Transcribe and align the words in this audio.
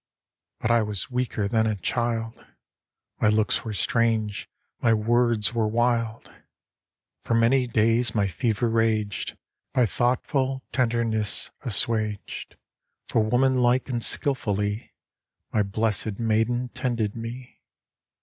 THE 0.61 0.65
WOOD 0.65 0.67
DEMON. 0.67 0.67
17 0.67 0.67
But 0.67 0.71
I 0.73 0.81
was 0.89 1.11
weaker 1.11 1.47
than 1.47 1.67
a 1.67 1.75
child; 1.75 2.45
My 3.19 3.27
looks 3.27 3.63
were 3.63 3.73
strange; 3.73 4.49
my 4.81 4.95
words 4.95 5.53
were 5.53 5.67
wild; 5.67 6.31
For 7.23 7.35
many 7.35 7.67
days 7.67 8.15
my 8.15 8.25
fever 8.27 8.67
raged, 8.67 9.37
By 9.73 9.85
thoughtful 9.85 10.63
tenderness 10.71 11.51
assuaged, 11.63 12.55
For 13.07 13.23
woman 13.23 13.57
like 13.59 13.89
and 13.89 14.03
skilfully, 14.03 14.95
My 15.53 15.61
blessed 15.61 16.17
maiden 16.17 16.69
tended 16.69 17.15
me. 17.15 17.61